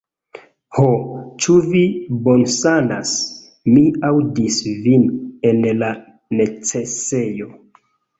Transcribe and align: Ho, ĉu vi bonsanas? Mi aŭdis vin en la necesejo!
Ho, 0.75 0.85
ĉu 1.43 1.57
vi 1.73 1.81
bonsanas? 2.27 3.11
Mi 3.75 3.83
aŭdis 4.09 4.57
vin 4.87 5.05
en 5.51 5.61
la 5.83 5.91
necesejo! 6.41 7.51